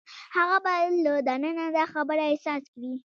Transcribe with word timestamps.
هغه 0.37 0.57
باید 0.65 0.93
له 1.05 1.13
دننه 1.27 1.65
دا 1.77 1.83
خبره 1.93 2.23
احساس 2.31 2.63
کړي. 2.73 2.93